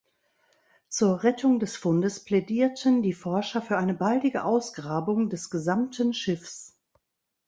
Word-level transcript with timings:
Zur 0.89 1.21
Rettung 1.21 1.59
des 1.59 1.75
Fundes 1.77 2.21
plädierten 2.23 3.03
die 3.03 3.13
Forscher 3.13 3.61
für 3.61 3.77
eine 3.77 3.93
baldige 3.93 4.43
Ausgrabung 4.43 5.29
des 5.29 5.51
gesamten 5.51 6.15
Schiffs. 6.15 6.75